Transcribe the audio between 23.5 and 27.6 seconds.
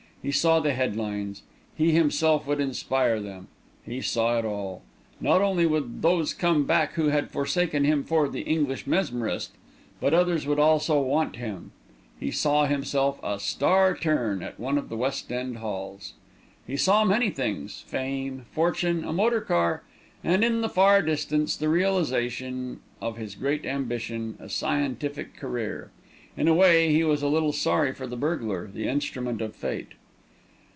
ambition, a scientific career. In a way he was a little